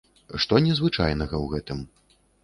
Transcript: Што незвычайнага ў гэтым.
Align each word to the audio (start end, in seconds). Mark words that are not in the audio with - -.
Што 0.43 0.61
незвычайнага 0.67 1.35
ў 1.43 1.45
гэтым. 1.53 1.83